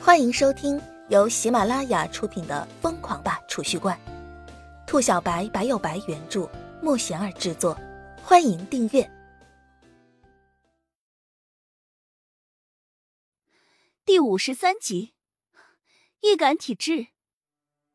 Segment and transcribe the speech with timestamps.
[0.00, 3.98] 欢迎收听由喜马拉雅出品的《疯狂吧储蓄罐》，
[4.86, 6.48] 兔小白白有白原著，
[6.80, 7.76] 莫贤儿制作。
[8.22, 9.10] 欢迎订阅
[14.06, 15.14] 第五十三集。
[16.20, 17.08] 易感体质。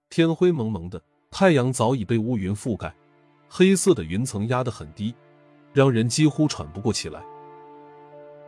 [0.09, 1.01] 天灰蒙蒙的，
[1.31, 2.93] 太阳早已被乌云覆盖，
[3.49, 5.15] 黑色的云层压得很低，
[5.71, 7.23] 让人几乎喘不过气来。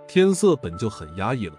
[0.07, 1.57] 天色本就很压抑了。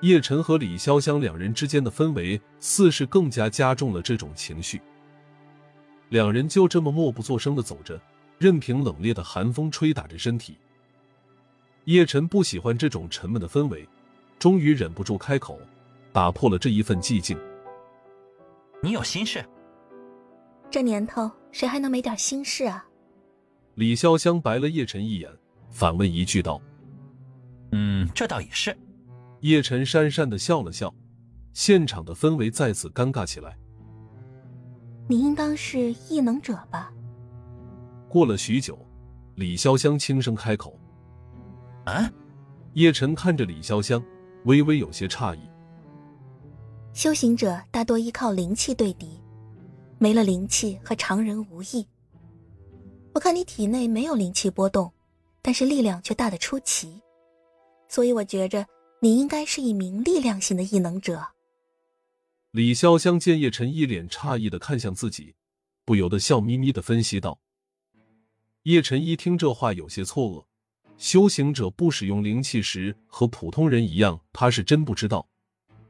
[0.00, 4.80] 叶晨和李潇湘两人之间的氛围，似是更加加重了这种情绪。
[6.10, 8.00] 两人就这么默不作声的走着，
[8.38, 10.56] 任凭冷冽的寒风吹打着身体。
[11.84, 13.88] 叶晨不喜欢这种沉闷的氛围，
[14.38, 15.58] 终于忍不住开口，
[16.12, 17.36] 打破了这一份寂静
[18.82, 19.44] ：“你有心事？
[20.70, 22.86] 这年头，谁还能没点心事啊？”
[23.74, 25.30] 李潇湘白了叶晨一眼，
[25.70, 26.60] 反问一句道
[27.72, 28.76] ：“嗯，这倒也是。”
[29.40, 30.92] 叶晨讪讪的笑了笑，
[31.52, 33.56] 现场的氛围再次尴尬起来。
[35.06, 36.92] 你应当是异能者吧？
[38.08, 38.78] 过了许久，
[39.36, 40.78] 李潇湘轻声开口
[41.86, 42.10] ：“啊？”
[42.74, 44.02] 叶晨看着李潇湘，
[44.44, 45.40] 微微有些诧异。
[46.92, 49.20] 修行者大多依靠灵气对敌，
[49.98, 51.86] 没了灵气和常人无异。
[53.14, 54.92] 我看你体内没有灵气波动，
[55.40, 57.00] 但是力量却大得出奇，
[57.88, 58.66] 所以我觉着。
[59.00, 61.28] 你应该是一名力量型的异能者。
[62.50, 65.34] 李潇湘见叶晨一脸诧异的看向自己，
[65.84, 67.40] 不由得笑眯眯的分析道
[68.64, 70.44] ：“叶晨一听这话有些错愕，
[70.96, 75.28] 修行者不使用灵气时和普通人一样，他是真不知道。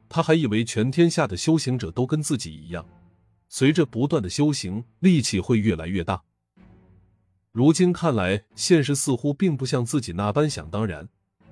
[0.07, 2.85] 他还以为全天下的修行者都跟自己一样，
[3.47, 6.21] 随着不断的修行，力气会越来越大。
[7.51, 11.09] 如今看来，现实似乎并不像自己那般想当然。”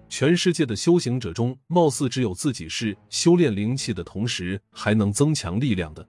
[0.10, 6.08] 全世界的修行者中，貌似只有自己是修炼灵气的同时还能增强力量的。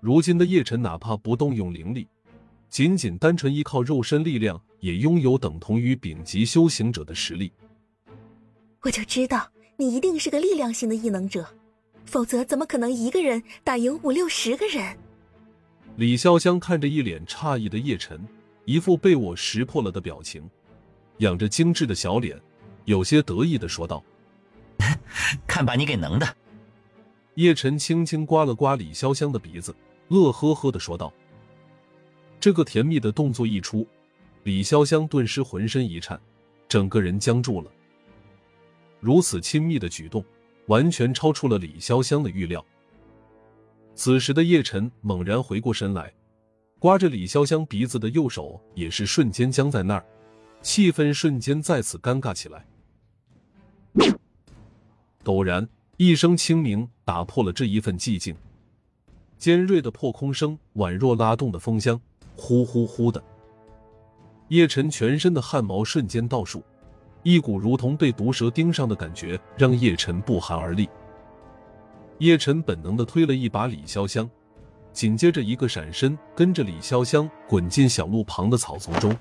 [0.00, 2.06] 如今的叶晨，哪怕不动用灵力，
[2.68, 7.50] 仅仅单纯依靠肉身力量，也拥有等同于丙级修行者的实力。
[8.82, 11.44] 我就知道你一定是个力量型的异能者，
[12.04, 14.96] 否则怎么可能一个人打赢五六十个人？
[15.96, 18.20] 李潇湘看着一脸诧异的叶晨，
[18.66, 20.48] 一副被我识破了的表情，
[21.18, 22.38] 仰着精致的小脸。
[22.86, 24.02] 有些得意的说道
[25.46, 26.36] ：“看把你给能的。”
[27.34, 29.74] 叶晨轻轻刮了刮李潇湘的鼻子，
[30.08, 31.12] 乐呵呵的说道
[32.40, 33.86] ：“这个甜蜜的动作一出，
[34.44, 36.18] 李潇湘顿时浑身一颤，
[36.66, 37.70] 整个人僵住了。
[39.00, 40.24] 如此亲密的举动，
[40.66, 42.64] 完全超出了李潇湘的预料。
[43.94, 46.12] 此时的叶晨猛然回过身来，
[46.78, 50.04] 刮着李潇湘鼻子的右手也是瞬间僵在那儿，
[50.62, 52.66] 气氛瞬间再次尴尬起来。
[55.24, 58.34] 陡然，一声清鸣打破了这一份寂静。
[59.38, 62.00] 尖锐的破空声宛若拉动的风箱，
[62.36, 63.22] 呼呼呼的。
[64.48, 66.62] 叶晨全身的汗毛瞬间倒竖，
[67.22, 70.88] 一股如同被毒蛇盯上的感觉让叶晨不寒而栗。
[72.18, 74.30] 叶晨本能的推了一把李潇湘，
[74.92, 79.14] 紧接着一个闪身，跟着李潇湘滚进小路旁的草丛中。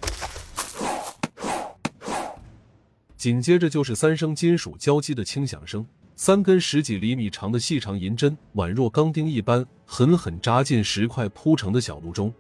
[3.26, 5.84] 紧接着就是三声金属交击的轻响声，
[6.16, 12.32] 三根十几厘米长的细长银针宛若钢钉一般，狠狠扎进石块铺成的小路中。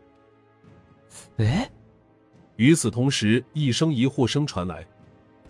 [1.38, 1.68] 哎，
[2.57, 4.85] 与此同时，一声疑惑声传来，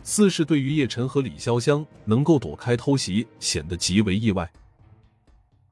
[0.03, 4.49] 似是对于叶晨和李潇湘能够躲开偷袭显得极为意外。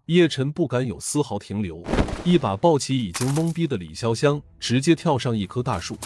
[0.08, 1.82] 叶晨不敢有丝毫停留，
[2.26, 5.98] 一把抱起已经懵逼的李潇湘，直接跳上一棵大树，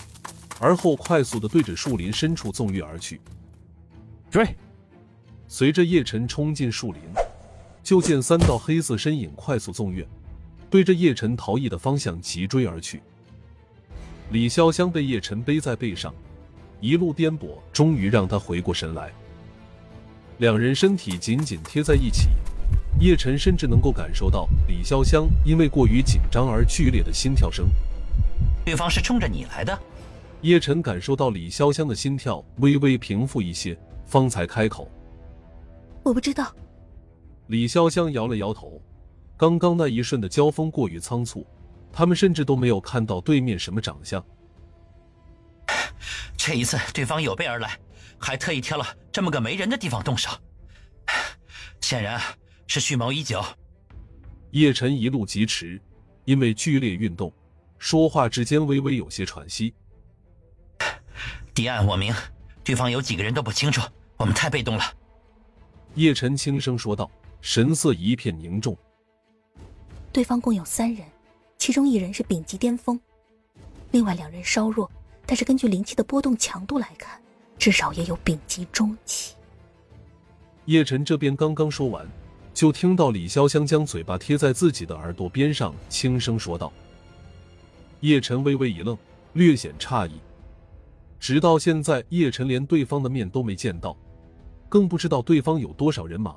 [0.59, 3.19] 而后快速的对着树林深处纵跃而去。
[4.37, 4.55] 追！
[5.47, 7.01] 随着叶晨冲进树林，
[7.81, 10.07] 就见三道黑色身影快速纵跃，
[10.69, 13.01] 对着叶晨逃逸的方向急追而去。
[14.29, 16.13] 李潇湘被叶晨背在背上，
[16.79, 19.11] 一路颠簸，终于让他回过神来。
[20.37, 22.27] 两人身体紧紧贴在一起，
[22.99, 27.67] 叶晨甚至能够感受到李潇湘因为过于紧张而剧烈的心跳声。
[28.63, 29.75] 对方是冲着你来的。
[30.41, 33.75] 叶晨感受到李潇湘的心跳微微平复一些。
[34.07, 34.89] 方才开口，
[36.01, 36.51] 我不知道。
[37.47, 38.81] 李潇湘摇了摇头。
[39.37, 41.45] 刚刚那一瞬的交锋过于仓促，
[41.93, 44.25] 他们甚至都没有看到对面什么长相。
[46.35, 47.77] 这一次对方有备而来，
[48.17, 50.31] 还特意挑了这么个没人的地方动手，
[51.81, 52.19] 显然
[52.65, 53.43] 是蓄谋已久。
[54.51, 55.79] 叶晨一路疾驰，
[56.25, 57.31] 因为剧烈运动，
[57.77, 59.71] 说话之间微微有些喘息。
[61.53, 62.11] 敌暗我明。
[62.67, 63.79] 对方有几个人都不清楚，
[64.17, 64.83] 我们太被动了。”
[65.95, 67.09] 叶晨轻声说道。
[67.39, 68.75] 神色一片凝重。
[70.11, 71.05] 对方共有三人，
[71.57, 72.99] 其中一人是丙级巅峰，
[73.91, 74.89] 另外两人稍弱，
[75.25, 77.21] 但是根据灵气的波动强度来看，
[77.57, 79.35] 至少也有丙级中期。
[80.65, 82.05] 叶晨这边刚刚说完，
[82.55, 86.73] 就听到李潇湘将嘴巴贴在自己的耳朵边上，轻声说道。
[88.01, 88.97] 叶晨微微一愣，
[89.33, 90.19] 略显诧异。
[91.19, 93.97] 直到现在，叶晨连对方的面都没见到，
[94.69, 96.35] 更不知道对方有多少人马。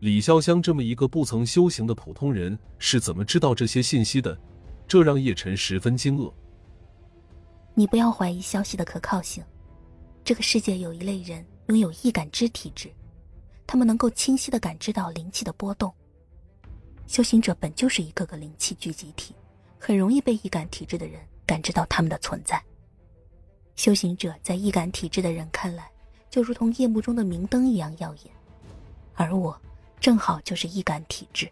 [0.00, 4.38] 李潇湘这么一个不曾修行的普通人，是怎么知道这些信息的？
[4.86, 6.32] 这让叶晨十分惊愕。
[7.74, 9.44] 你不要怀疑消息的可靠性。
[10.24, 12.90] 这个世界有一类人拥有易感知体质，
[13.66, 15.92] 他们能够清晰的感知到灵气的波动。
[17.06, 19.34] 修行者本就是一个个灵气聚集体。
[19.78, 22.60] 很容易被易感体质的人感知到他们的存在。
[23.78, 25.88] 修行者在易感体质的人看来，
[26.28, 28.34] 就如同夜幕中的明灯一样耀眼，
[29.14, 29.56] 而我
[30.00, 31.48] 正好就是易感体质。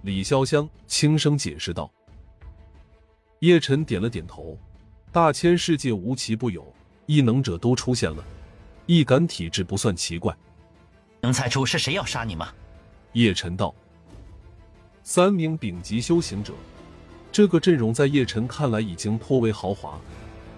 [0.00, 1.88] 李潇湘轻声解释道。
[3.38, 4.58] 叶晨点了点头。
[5.12, 6.66] 大千世界无奇不有，
[7.06, 8.24] 异能者都出现了，
[8.86, 10.36] 易感体质不算奇怪。
[11.20, 12.52] 能猜出是谁要杀你吗？
[13.12, 13.72] 叶晨道。
[15.04, 16.52] 三名顶级修行者。
[17.30, 20.00] 这个阵容在叶晨看来已经颇为豪华，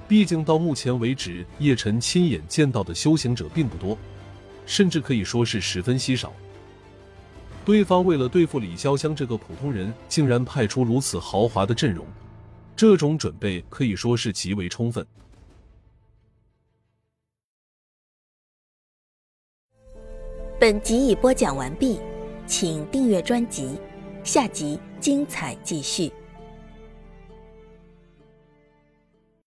[0.07, 3.97] 毕竟到目前为止，叶晨亲眼见到的修行者并不多，
[4.67, 6.33] 甚至可以说是十分稀少。
[7.65, 12.07] 对方为了对付李潇湘这个普通人，竟然派出如此豪华的阵容，
[12.77, 15.07] 这种准备可以说是极为充分。
[20.61, 21.99] 本集已播讲完毕，
[22.47, 23.79] 请订阅专辑，
[24.23, 26.13] 下集精彩继续。